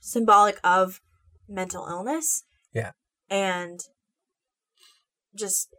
symbolic 0.00 0.58
of 0.64 1.00
mental 1.48 1.86
illness 1.86 2.44
Yeah. 2.72 2.92
and 3.28 3.80
just 5.34 5.74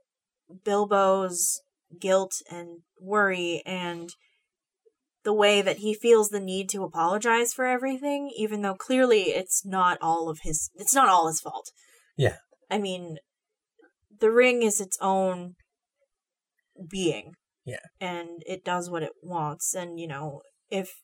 Bilbo's 0.63 1.61
guilt 1.99 2.41
and 2.49 2.81
worry 2.99 3.61
and 3.65 4.09
the 5.23 5.33
way 5.33 5.61
that 5.61 5.77
he 5.77 5.93
feels 5.93 6.29
the 6.29 6.39
need 6.39 6.69
to 6.69 6.83
apologize 6.83 7.53
for 7.53 7.65
everything 7.65 8.31
even 8.35 8.61
though 8.61 8.73
clearly 8.73 9.23
it's 9.29 9.65
not 9.65 9.97
all 10.01 10.29
of 10.29 10.39
his 10.43 10.71
it's 10.75 10.95
not 10.95 11.09
all 11.09 11.27
his 11.27 11.41
fault. 11.41 11.71
Yeah. 12.17 12.37
I 12.69 12.77
mean 12.77 13.17
the 14.19 14.31
ring 14.31 14.63
is 14.63 14.81
its 14.81 14.97
own 15.01 15.55
being. 16.89 17.33
Yeah. 17.65 17.85
And 17.99 18.41
it 18.45 18.63
does 18.63 18.89
what 18.89 19.03
it 19.03 19.11
wants 19.21 19.73
and 19.75 19.99
you 19.99 20.07
know 20.07 20.41
if 20.69 21.01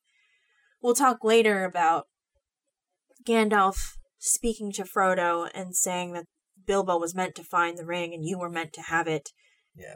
we'll 0.81 0.95
talk 0.95 1.23
later 1.23 1.63
about 1.65 2.05
Gandalf 3.27 3.77
speaking 4.17 4.71
to 4.73 4.83
Frodo 4.83 5.49
and 5.53 5.75
saying 5.75 6.13
that 6.13 6.25
Bilbo 6.65 6.97
was 6.97 7.15
meant 7.15 7.35
to 7.35 7.43
find 7.43 7.77
the 7.77 7.85
ring 7.85 8.13
and 8.13 8.25
you 8.25 8.37
were 8.39 8.49
meant 8.49 8.73
to 8.73 8.81
have 8.81 9.07
it. 9.07 9.29
Yeah. 9.75 9.95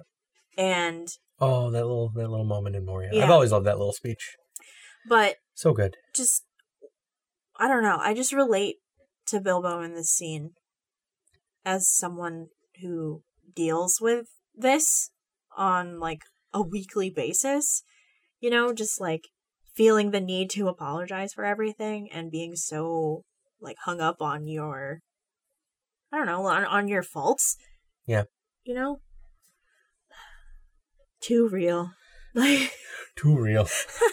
And 0.57 1.07
Oh, 1.41 1.71
that 1.71 1.85
little 1.85 2.09
that 2.15 2.29
little 2.29 2.45
moment 2.45 2.75
in 2.75 2.85
Moria. 2.85 3.09
Yeah. 3.11 3.23
I've 3.25 3.31
always 3.31 3.51
loved 3.51 3.65
that 3.65 3.77
little 3.77 3.93
speech. 3.93 4.35
but 5.09 5.37
So 5.55 5.73
good. 5.73 5.97
just 6.15 6.45
I 7.57 7.67
don't 7.67 7.83
know, 7.83 7.97
I 7.99 8.13
just 8.13 8.31
relate 8.31 8.75
to 9.27 9.41
Bilbo 9.41 9.81
in 9.81 9.95
this 9.95 10.09
scene 10.11 10.51
as 11.65 11.89
someone 11.89 12.47
who 12.81 13.23
deals 13.55 13.99
with 14.01 14.27
this 14.55 15.11
on 15.57 15.99
like 15.99 16.21
a 16.53 16.61
weekly 16.61 17.09
basis. 17.09 17.83
You 18.39 18.49
know, 18.49 18.73
just 18.73 18.99
like 19.01 19.29
feeling 19.75 20.11
the 20.11 20.21
need 20.21 20.49
to 20.51 20.67
apologize 20.67 21.33
for 21.33 21.45
everything 21.45 22.09
and 22.11 22.31
being 22.31 22.55
so 22.55 23.23
like 23.59 23.77
hung 23.85 24.01
up 24.01 24.21
on 24.21 24.47
your 24.47 25.01
I 26.11 26.17
don't 26.17 26.25
know, 26.25 26.45
on, 26.45 26.65
on 26.65 26.87
your 26.87 27.03
faults. 27.03 27.55
Yeah. 28.05 28.23
You 28.63 28.75
know? 28.75 28.99
Too 31.21 31.47
real. 31.47 31.91
Like 32.33 32.71
Too 33.17 33.37
real. 33.37 33.65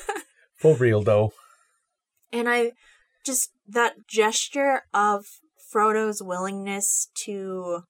For 0.56 0.74
real 0.74 1.02
though. 1.02 1.32
and 2.32 2.48
I 2.48 2.72
just 3.24 3.52
that 3.68 4.08
gesture 4.08 4.82
of 4.92 5.24
Frodo's 5.70 6.20
willingness 6.20 7.10
to 7.24 7.82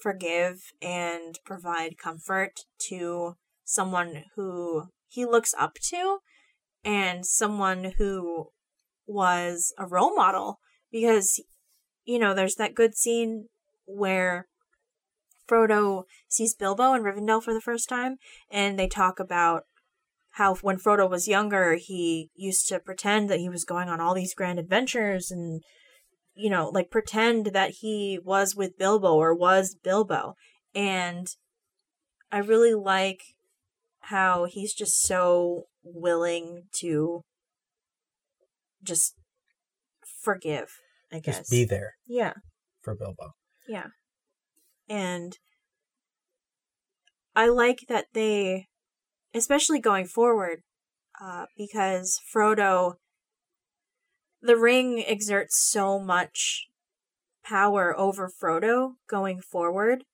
forgive 0.00 0.72
and 0.80 1.40
provide 1.44 1.98
comfort 1.98 2.60
to 2.88 3.34
someone 3.64 4.22
who 4.36 4.84
he 5.08 5.24
looks 5.24 5.52
up 5.58 5.78
to 5.90 6.18
and 6.84 7.26
someone 7.26 7.92
who 7.98 8.50
was 9.06 9.72
a 9.78 9.86
role 9.86 10.14
model 10.14 10.60
because 10.92 11.40
you 12.04 12.20
know 12.20 12.34
there's 12.34 12.54
that 12.54 12.74
good 12.74 12.94
scene 12.94 13.46
where 13.84 14.46
Frodo 15.48 16.04
sees 16.28 16.54
Bilbo 16.54 16.94
in 16.94 17.02
Rivendell 17.02 17.42
for 17.42 17.54
the 17.54 17.60
first 17.60 17.88
time 17.88 18.16
and 18.50 18.78
they 18.78 18.88
talk 18.88 19.20
about 19.20 19.64
how 20.36 20.54
when 20.56 20.76
Frodo 20.76 21.08
was 21.08 21.26
younger, 21.26 21.76
he 21.76 22.30
used 22.34 22.68
to 22.68 22.78
pretend 22.78 23.30
that 23.30 23.40
he 23.40 23.48
was 23.48 23.64
going 23.64 23.88
on 23.88 24.00
all 24.00 24.14
these 24.14 24.34
grand 24.34 24.58
adventures 24.58 25.30
and, 25.30 25.62
you 26.34 26.50
know, 26.50 26.68
like 26.68 26.90
pretend 26.90 27.46
that 27.46 27.76
he 27.80 28.18
was 28.22 28.54
with 28.54 28.78
Bilbo 28.78 29.14
or 29.14 29.34
was 29.34 29.76
Bilbo. 29.82 30.34
And 30.74 31.26
I 32.30 32.38
really 32.38 32.74
like 32.74 33.22
how 34.00 34.44
he's 34.44 34.74
just 34.74 35.00
so 35.00 35.64
willing 35.82 36.64
to 36.80 37.22
just 38.82 39.14
forgive, 40.22 40.68
I 41.10 41.20
guess. 41.20 41.38
Just 41.38 41.50
be 41.50 41.64
there 41.64 41.94
yeah. 42.06 42.34
for 42.82 42.94
Bilbo. 42.94 43.30
Yeah. 43.66 43.86
And 44.88 45.36
I 47.34 47.48
like 47.48 47.80
that 47.88 48.06
they, 48.12 48.66
especially 49.34 49.80
going 49.80 50.06
forward, 50.06 50.60
uh, 51.20 51.46
because 51.56 52.20
Frodo, 52.34 52.94
the 54.40 54.56
ring 54.56 55.02
exerts 55.06 55.68
so 55.70 55.98
much 55.98 56.66
power 57.44 57.98
over 57.98 58.30
Frodo 58.30 58.92
going 59.08 59.40
forward 59.40 60.04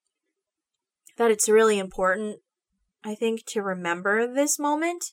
that 1.16 1.30
it's 1.30 1.48
really 1.48 1.78
important, 1.78 2.38
I 3.04 3.14
think, 3.14 3.44
to 3.48 3.62
remember 3.62 4.32
this 4.32 4.58
moment 4.58 5.04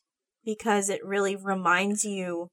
because 0.46 0.90
it 0.90 1.04
really 1.04 1.36
reminds 1.36 2.04
you 2.04 2.50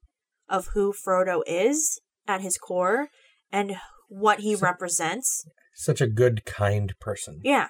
of 0.49 0.69
who 0.75 0.93
Frodo 0.93 1.43
is 1.47 2.01
at 2.27 2.41
his 2.41 2.59
core 2.59 3.09
and 3.51 3.77
what 4.09 4.41
he 4.41 4.55
represents. 4.55 5.45
Such 5.79 6.01
a 6.01 6.07
good, 6.07 6.47
kind 6.47 6.95
person. 6.99 7.41
Yeah. 7.45 7.69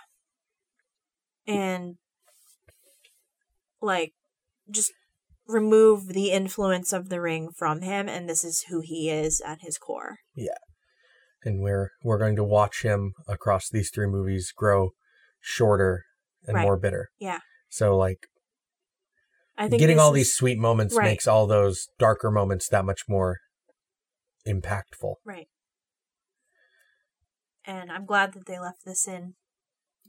And 1.45 1.97
like 3.83 4.13
just 4.71 4.93
remove 5.47 6.09
the 6.09 6.31
influence 6.31 6.93
of 6.93 7.09
the 7.09 7.21
ring 7.21 7.49
from 7.57 7.83
him 7.83 8.09
and 8.09 8.29
this 8.29 8.43
is 8.45 8.65
who 8.69 8.81
he 8.81 9.11
is 9.11 9.43
at 9.45 9.59
his 9.61 9.77
core. 9.77 10.19
Yeah. 10.35 10.55
And 11.45 11.61
we're 11.61 11.91
we're 12.03 12.19
going 12.19 12.37
to 12.37 12.45
watch 12.45 12.83
him 12.83 13.13
across 13.29 13.69
these 13.69 13.91
three 13.93 14.07
movies 14.07 14.53
grow 14.57 14.91
shorter 15.41 16.05
and 16.47 16.55
Right. 16.57 16.63
more 16.63 16.77
bitter. 16.79 17.09
Yeah. 17.19 17.41
So 17.69 17.97
like 17.97 18.29
I 19.59 19.69
think 19.69 19.81
getting 19.81 19.99
all 19.99 20.11
is- 20.15 20.17
these 20.17 20.35
sweet 20.35 20.59
moments 20.59 20.95
Right. 20.97 21.05
makes 21.07 21.27
all 21.27 21.47
those 21.49 21.89
darker 21.99 22.31
moments 22.31 22.69
that 22.69 22.85
much 22.85 23.03
more 23.09 23.39
impactful. 24.47 25.17
right. 25.25 25.49
And 27.67 27.91
I'm 27.91 28.07
glad 28.07 28.33
that 28.35 28.47
they 28.47 28.59
left 28.59 28.85
this 28.85 29.07
in 29.09 29.35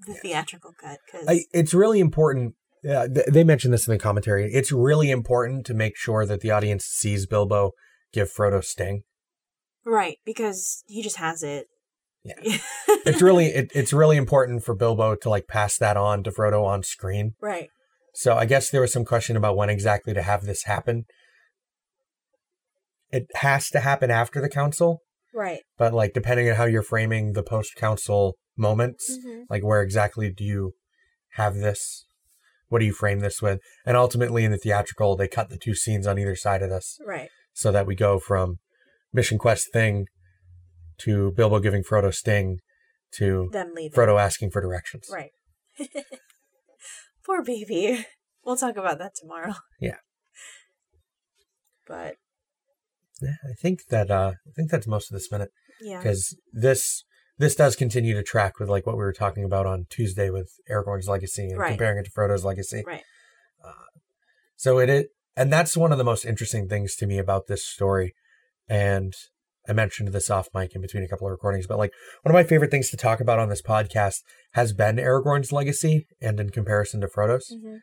the 0.05 0.13
theatrical 0.13 0.73
cut 0.79 0.99
cuz 1.11 1.45
it's 1.51 1.73
really 1.73 1.99
important. 1.99 2.53
Uh, 2.87 3.07
th- 3.07 3.25
they 3.31 3.43
mentioned 3.43 3.73
this 3.73 3.87
in 3.87 3.93
the 3.93 3.97
commentary. 3.99 4.51
It's 4.53 4.71
really 4.71 5.09
important 5.09 5.65
to 5.65 5.73
make 5.73 5.97
sure 5.97 6.25
that 6.25 6.41
the 6.41 6.51
audience 6.51 6.85
sees 6.85 7.25
Bilbo 7.25 7.71
give 8.13 8.31
Frodo 8.31 8.63
Sting. 8.63 9.03
right 9.85 10.17
because 10.25 10.83
he 10.87 11.01
just 11.01 11.17
has 11.17 11.41
it. 11.43 11.67
Yeah. 12.23 12.57
It's 13.05 13.21
really 13.21 13.45
it, 13.47 13.71
it's 13.73 13.93
really 13.93 14.17
important 14.17 14.63
for 14.65 14.75
Bilbo 14.75 15.15
to 15.15 15.29
like 15.29 15.47
pass 15.47 15.77
that 15.77 15.95
on 15.95 16.23
to 16.23 16.31
Frodo 16.31 16.63
on 16.65 16.83
screen. 16.83 17.33
right. 17.41 17.69
So 18.13 18.35
I 18.35 18.45
guess 18.45 18.69
there 18.69 18.81
was 18.81 18.91
some 18.91 19.05
question 19.05 19.37
about 19.37 19.55
when 19.55 19.69
exactly 19.69 20.13
to 20.13 20.21
have 20.23 20.43
this 20.43 20.63
happen. 20.63 21.05
It 23.11 23.27
has 23.35 23.69
to 23.69 23.79
happen 23.79 24.11
after 24.11 24.41
the 24.41 24.49
council, 24.49 25.01
Right. 25.33 25.61
but 25.77 25.93
like 25.93 26.13
depending 26.13 26.49
on 26.49 26.55
how 26.55 26.65
you're 26.65 26.81
framing 26.83 27.33
the 27.33 27.43
post 27.43 27.75
council 27.75 28.37
moments, 28.57 29.15
Mhm. 29.23 29.43
like 29.49 29.63
where 29.63 29.81
exactly 29.81 30.31
do 30.31 30.43
you 30.43 30.73
have 31.33 31.55
this? 31.55 32.07
What 32.69 32.79
do 32.79 32.85
you 32.85 32.93
frame 32.93 33.19
this 33.19 33.41
with? 33.41 33.59
And 33.85 33.95
ultimately 33.95 34.43
in 34.43 34.51
the 34.51 34.57
theatrical, 34.57 35.15
they 35.15 35.27
cut 35.27 35.49
the 35.49 35.57
two 35.57 35.75
scenes 35.75 36.07
on 36.07 36.17
either 36.19 36.35
side 36.35 36.61
of 36.63 36.69
this. 36.69 36.99
Right. 37.05 37.29
so 37.53 37.71
that 37.71 37.87
we 37.87 37.95
go 37.95 38.19
from 38.19 38.59
mission 39.11 39.37
quest 39.39 39.71
thing 39.73 40.05
to 40.99 41.31
Bilbo 41.31 41.59
giving 41.59 41.83
Frodo 41.83 42.13
Sting 42.13 42.59
to 43.13 43.49
Them 43.51 43.73
leaving. 43.75 43.95
Frodo 43.97 44.19
asking 44.19 44.51
for 44.51 44.61
directions. 44.61 45.09
Right. 45.11 45.31
Poor 47.25 47.43
baby. 47.43 48.05
We'll 48.43 48.57
talk 48.57 48.77
about 48.77 48.99
that 48.99 49.13
tomorrow. 49.15 49.55
Yeah. 49.79 49.97
But 51.87 52.17
Yeah, 53.21 53.35
I 53.43 53.53
think 53.53 53.87
that 53.89 54.11
uh, 54.11 54.33
I 54.47 54.51
think 54.55 54.71
that's 54.71 54.87
most 54.87 55.11
of 55.11 55.15
this 55.15 55.31
minute 55.31 55.49
yeah. 55.81 55.97
because 55.97 56.37
this 56.51 57.03
this 57.37 57.55
does 57.55 57.75
continue 57.75 58.13
to 58.15 58.23
track 58.23 58.59
with 58.59 58.69
like 58.69 58.85
what 58.85 58.95
we 58.95 59.03
were 59.03 59.13
talking 59.13 59.43
about 59.43 59.65
on 59.65 59.85
Tuesday 59.89 60.29
with 60.29 60.51
Aragorn's 60.69 61.07
legacy 61.07 61.47
and 61.49 61.59
Right. 61.59 61.69
comparing 61.69 61.97
it 61.99 62.05
to 62.05 62.11
Frodo's 62.11 62.43
legacy. 62.43 62.83
Right. 62.85 63.03
So 64.57 64.79
it, 64.79 64.89
it 64.89 65.09
and 65.35 65.53
that's 65.53 65.77
one 65.77 65.91
of 65.91 65.99
the 65.99 66.03
most 66.03 66.25
interesting 66.25 66.67
things 66.67 66.95
to 66.95 67.05
me 67.05 67.19
about 67.19 67.45
this 67.47 67.63
story. 67.63 68.15
And 68.67 69.13
I 69.69 69.73
mentioned 69.73 70.09
this 70.09 70.31
off 70.31 70.49
mic 70.53 70.73
in 70.73 70.81
between 70.81 71.03
a 71.03 71.07
couple 71.07 71.27
of 71.27 71.31
recordings, 71.31 71.67
but 71.67 71.77
like 71.77 71.93
one 72.23 72.31
of 72.31 72.39
my 72.39 72.43
favorite 72.43 72.71
things 72.71 72.89
to 72.89 72.97
talk 72.97 73.19
about 73.19 73.39
on 73.39 73.49
this 73.49 73.61
podcast 73.61 74.23
has 74.53 74.73
been 74.73 74.97
Aragorn's 74.97 75.51
legacy 75.51 76.07
and 76.19 76.39
in 76.39 76.49
comparison 76.49 77.01
to 77.01 77.07
Frodo's. 77.07 77.53
Mhm. 77.53 77.81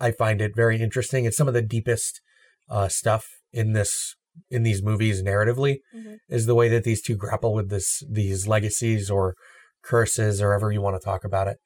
I 0.00 0.10
find 0.10 0.40
it 0.40 0.56
very 0.56 0.82
interesting. 0.82 1.24
It's 1.24 1.36
some 1.36 1.48
of 1.48 1.54
the 1.54 1.62
deepest 1.62 2.20
uh, 2.68 2.88
stuff 2.88 3.28
in 3.52 3.72
this 3.72 4.16
in 4.50 4.62
these 4.62 4.82
movies 4.82 5.22
narratively 5.22 5.78
Mhm. 5.94 6.18
is 6.28 6.46
the 6.46 6.54
way 6.54 6.68
that 6.68 6.84
these 6.84 7.00
two 7.02 7.16
grapple 7.16 7.52
with 7.54 7.70
this 7.70 8.02
these 8.10 8.46
legacies 8.46 9.10
or 9.10 9.34
curses 9.82 10.40
or 10.42 10.50
however 10.50 10.72
you 10.72 10.80
want 10.80 11.00
to 11.00 11.04
talk 11.04 11.24
about 11.24 11.46
it 11.48 11.58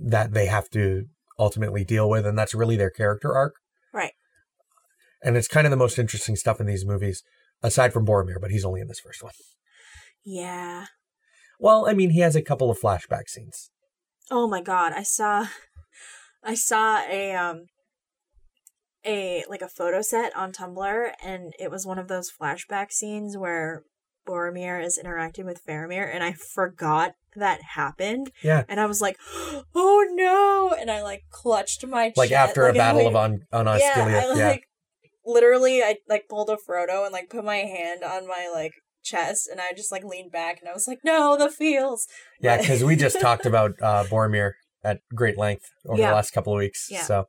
that 0.00 0.32
they 0.32 0.46
have 0.46 0.68
to 0.70 1.04
ultimately 1.38 1.84
deal 1.84 2.08
with 2.08 2.26
and 2.26 2.38
that's 2.38 2.54
really 2.54 2.76
their 2.76 2.90
character 2.90 3.34
arc 3.34 3.54
Right. 3.92 4.12
and 5.22 5.36
it's 5.36 5.48
kind 5.48 5.66
of 5.66 5.70
the 5.70 5.76
most 5.76 5.98
interesting 5.98 6.36
stuff 6.36 6.60
in 6.60 6.66
these 6.66 6.84
movies 6.84 7.22
aside 7.62 7.92
from 7.92 8.06
Boromir 8.06 8.40
but 8.40 8.50
he's 8.50 8.64
only 8.64 8.80
in 8.80 8.88
this 8.88 9.00
first 9.00 9.22
one 9.22 9.32
Yeah. 10.24 10.86
well 11.58 11.88
I 11.88 11.92
mean 11.94 12.10
he 12.10 12.20
has 12.20 12.36
a 12.36 12.42
couple 12.42 12.70
of 12.70 12.78
flashback 12.80 13.28
scenes 13.28 13.70
Oh 14.30 14.48
my 14.48 14.60
god, 14.60 14.92
I 14.92 15.02
saw 15.04 15.46
I 16.42 16.54
saw 16.54 17.00
a 17.08 17.34
um 17.34 17.66
a 19.06 19.44
like 19.48 19.62
a 19.62 19.68
photo 19.68 20.02
set 20.02 20.36
on 20.36 20.52
Tumblr 20.52 21.10
and 21.24 21.52
it 21.58 21.70
was 21.70 21.86
one 21.86 21.98
of 21.98 22.08
those 22.08 22.30
flashback 22.30 22.92
scenes 22.92 23.36
where 23.36 23.84
Boromir 24.28 24.84
is 24.84 24.98
interacting 24.98 25.46
with 25.46 25.64
Faramir 25.64 26.12
and 26.12 26.24
I 26.24 26.32
forgot 26.32 27.14
that 27.36 27.60
happened 27.74 28.32
yeah 28.42 28.64
and 28.68 28.80
I 28.80 28.86
was 28.86 29.00
like, 29.00 29.16
"Oh 29.74 30.06
no." 30.10 30.74
And 30.78 30.90
I 30.90 31.02
like 31.02 31.24
clutched 31.30 31.86
my 31.86 32.12
like 32.16 32.32
after 32.32 32.66
a 32.66 32.72
battle 32.72 33.02
I, 33.02 33.04
of 33.04 33.16
on 33.16 33.40
on 33.52 33.66
yeah, 33.78 33.92
I 33.96 34.36
yeah, 34.36 34.48
like 34.48 34.64
literally 35.24 35.82
I 35.82 35.96
like 36.08 36.28
pulled 36.28 36.50
a 36.50 36.56
Frodo 36.56 37.04
and 37.04 37.12
like 37.12 37.30
put 37.30 37.44
my 37.44 37.56
hand 37.56 38.02
on 38.02 38.26
my 38.26 38.50
like 38.52 38.72
chest 39.04 39.48
and 39.50 39.60
I 39.60 39.72
just 39.76 39.92
like 39.92 40.02
leaned 40.04 40.32
back 40.32 40.58
and 40.60 40.68
I 40.68 40.72
was 40.72 40.88
like, 40.88 41.00
"No, 41.04 41.36
the 41.36 41.50
feels." 41.50 42.06
yeah 42.40 42.56
because 42.58 42.82
we 42.82 42.96
just 42.96 43.20
talked 43.20 43.46
about 43.52 43.72
uh 43.80 44.04
Boromir 44.04 44.52
at 44.82 45.00
great 45.14 45.36
length 45.38 45.66
over 45.86 46.00
Yeah. 46.00 46.08
the 46.10 46.14
last 46.14 46.30
couple 46.32 46.52
of 46.52 46.58
weeks 46.58 46.88
Yeah. 46.90 47.02
so 47.02 47.26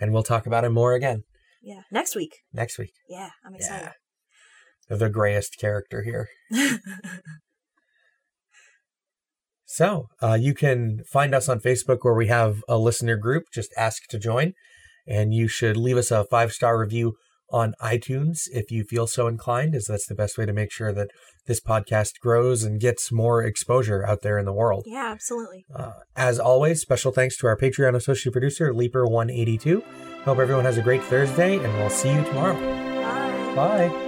and 0.00 0.12
we'll 0.12 0.22
talk 0.22 0.46
about 0.46 0.64
him 0.64 0.72
more 0.74 0.94
again 0.94 1.24
Yeah, 1.62 1.82
next 1.90 2.14
week. 2.16 2.36
next 2.52 2.78
week 2.78 2.92
Yeah, 3.08 3.30
I'm 3.44 3.54
excited. 3.54 3.90
the 4.88 5.08
grayest 5.10 5.58
character 5.58 6.02
here 6.02 6.28
So 9.70 10.06
uh, 10.22 10.38
you 10.40 10.54
can 10.54 11.02
find 11.06 11.34
us 11.34 11.48
on 11.48 11.60
Facebook 11.60 11.98
where 12.02 12.14
we 12.14 12.28
have 12.28 12.62
a 12.68 12.78
listener 12.78 13.16
group. 13.16 13.44
Just 13.52 13.70
ask 13.76 14.06
to 14.08 14.18
join. 14.18 14.54
And 15.06 15.34
you 15.34 15.46
should 15.46 15.76
leave 15.76 15.98
us 15.98 16.10
a 16.10 16.24
five 16.24 16.52
star 16.52 16.78
review 16.78 17.16
on 17.50 17.74
iTunes 17.82 18.42
if 18.52 18.70
you 18.70 18.84
feel 18.84 19.06
so 19.06 19.26
inclined, 19.26 19.74
as 19.74 19.86
that's 19.86 20.06
the 20.06 20.14
best 20.14 20.36
way 20.38 20.46
to 20.46 20.52
make 20.52 20.70
sure 20.70 20.92
that 20.92 21.10
this 21.46 21.60
podcast 21.60 22.20
grows 22.20 22.62
and 22.62 22.80
gets 22.80 23.10
more 23.10 23.42
exposure 23.42 24.06
out 24.06 24.22
there 24.22 24.38
in 24.38 24.44
the 24.44 24.52
world. 24.52 24.84
yeah, 24.86 25.08
absolutely. 25.10 25.64
Uh, 25.74 25.92
as 26.14 26.38
always, 26.38 26.80
special 26.80 27.10
thanks 27.10 27.36
to 27.38 27.46
our 27.46 27.56
Patreon 27.56 27.94
associate 27.96 28.32
producer, 28.32 28.72
Leaper182. 28.72 29.82
Hope 30.24 30.38
everyone 30.38 30.64
has 30.64 30.76
a 30.76 30.82
great 30.82 31.02
Thursday, 31.04 31.56
and 31.56 31.72
we'll 31.78 31.90
see 31.90 32.12
you 32.12 32.22
tomorrow. 32.24 32.54
Bye. 32.54 33.88
Bye. 33.88 34.07